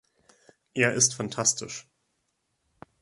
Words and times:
Er 0.73 0.93
ist 0.93 1.13
phantastisch. 1.13 1.87